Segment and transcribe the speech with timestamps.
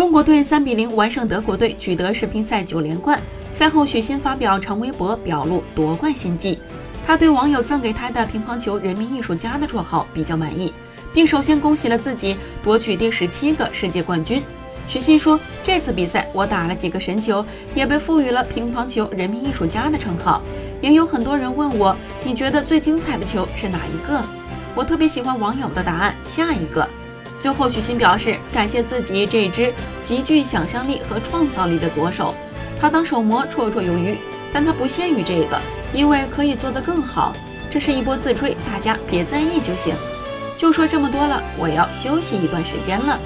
[0.00, 3.20] 中国队三比零完胜德国队，取得世乒赛九连冠。
[3.52, 6.58] 赛后，许昕发表长微博表露夺冠心迹。
[7.06, 10.72] 他对网友赠给他的“乒乓球人民艺术家”的绰号比较满意，
[11.12, 14.42] 并首先恭喜了自己夺取第十七个世界冠军。
[14.88, 17.44] 许昕说：“这次比赛我打了几个神球，
[17.74, 20.40] 也被赋予了‘乒乓球人民艺术家’的称号。
[20.80, 21.94] 也有很多人问我，
[22.24, 24.18] 你觉得最精彩的球是哪一个？
[24.74, 26.88] 我特别喜欢网友的答案，下一个。”
[27.40, 29.72] 最后，许昕表示感谢自己这只
[30.02, 32.34] 极具想象力和创造力的左手，
[32.78, 34.18] 他当手模绰绰有余，
[34.52, 35.58] 但他不限于这个，
[35.92, 37.34] 因为可以做得更好。
[37.70, 39.94] 这是一波自吹，大家别在意就行。
[40.58, 43.18] 就说这么多了，我要休息一段时间了。